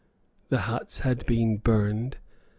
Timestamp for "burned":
1.57-2.17